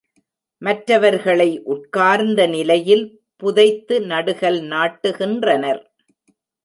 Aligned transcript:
மற்றவர்களை 0.61 1.47
உட்கார்ந்த 1.65 2.47
நிலையில் 2.47 3.05
புதைத்து 3.35 3.97
நடுகல் 4.01 4.59
நாட்டுகின்றனர். 4.67 5.81